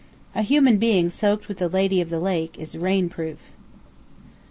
[0.33, 3.37] A human being soaked with the "Lady of the Lake" is rain proof.